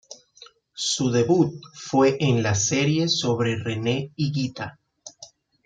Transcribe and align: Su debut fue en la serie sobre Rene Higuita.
Su 0.73 1.11
debut 1.11 1.61
fue 1.75 2.17
en 2.19 2.41
la 2.41 2.55
serie 2.55 3.07
sobre 3.07 3.55
Rene 3.63 4.09
Higuita. 4.15 4.79